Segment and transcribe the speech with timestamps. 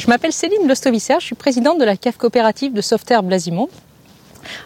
[0.00, 3.68] Je m'appelle Céline Lostovicer, je suis présidente de la cave coopérative de Sauveterre Blasimont.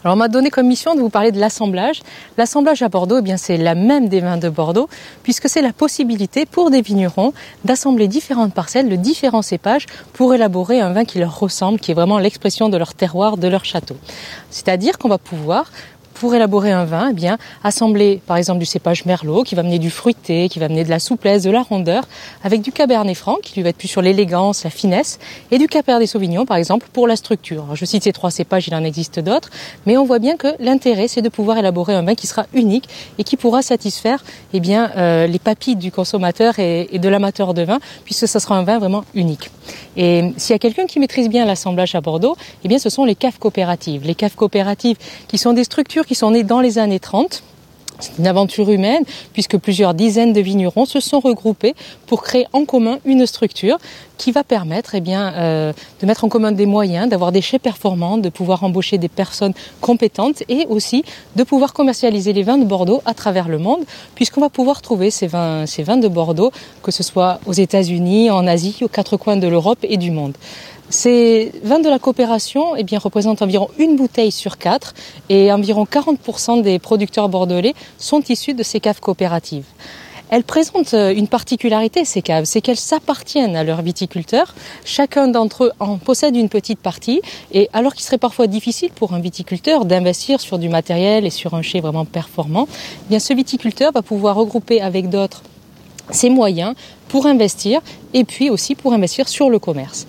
[0.05, 2.03] Alors on m'a donné comme mission de vous parler de l'assemblage.
[2.39, 4.89] L'assemblage à Bordeaux, eh bien c'est la même des vins de Bordeaux,
[5.25, 7.33] puisque c'est la possibilité pour des vignerons
[7.65, 11.95] d'assembler différentes parcelles de différents cépages pour élaborer un vin qui leur ressemble, qui est
[11.95, 13.97] vraiment l'expression de leur terroir, de leur château.
[14.51, 15.73] C'est-à-dire qu'on va pouvoir
[16.15, 19.79] pour élaborer un vin, eh bien, assembler par exemple du cépage merlot qui va mener
[19.79, 22.05] du fruité, qui va mener de la souplesse, de la rondeur,
[22.43, 25.19] avec du cabernet franc qui lui va être plus sur l'élégance, la finesse,
[25.51, 27.67] et du cabernet sauvignon par exemple pour la structure.
[27.75, 29.51] je cite ces trois cépages, il en existe d'autres,
[29.87, 32.89] mais on voit bien que l'intérêt c'est de pouvoir élaborer un vin qui sera unique
[33.19, 37.55] et qui pourra satisfaire eh bien, euh, les papilles du consommateur et, et de l'amateur
[37.55, 39.51] de vin, puisque ce sera un vin vraiment unique.
[39.97, 43.05] Et s'il y a quelqu'un qui maîtrise bien l'assemblage à Bordeaux, eh bien, ce sont
[43.05, 44.05] les caves coopératives.
[44.05, 44.97] Les caves coopératives
[45.29, 47.43] qui sont des structures qui sont nées dans les années 30
[48.01, 51.75] c'est une aventure humaine puisque plusieurs dizaines de vignerons se sont regroupés
[52.07, 53.79] pour créer en commun une structure
[54.19, 58.19] qui va permettre eh euh, de mettre en commun des moyens, d'avoir des chais performants,
[58.19, 61.05] de pouvoir embaucher des personnes compétentes et aussi
[61.37, 63.85] de pouvoir commercialiser les vins de Bordeaux à travers le monde
[64.15, 66.51] puisqu'on va pouvoir trouver ces vins, ces vins de Bordeaux,
[66.83, 70.35] que ce soit aux États-Unis, en Asie, aux quatre coins de l'Europe et du monde.
[70.91, 74.95] Ces vins de la coopération eh bien, représentent environ une bouteille sur quatre
[75.29, 79.65] et environ 40% des producteurs bordelais sont issus de ces caves coopératives.
[80.31, 84.55] Elles présentent euh, une particularité, ces caves, c'est qu'elles s'appartiennent à leurs viticulteurs.
[84.85, 87.21] Chacun d'entre eux en possède une petite partie.
[87.53, 91.55] Et alors qu'il serait parfois difficile pour un viticulteur d'investir sur du matériel et sur
[91.55, 95.43] un chai vraiment performant, eh bien ce viticulteur va pouvoir regrouper avec d'autres
[96.11, 96.75] ses moyens
[97.09, 97.81] pour investir
[98.13, 100.07] et puis aussi pour investir sur le commerce.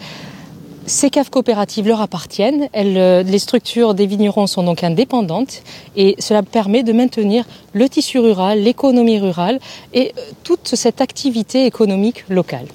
[0.87, 5.63] Ces caves coopératives leur appartiennent, euh, les structures des vignerons sont donc indépendantes
[5.95, 9.59] et cela permet de maintenir le tissu rural, l'économie rurale
[9.93, 12.67] et euh, toute cette activité économique locale.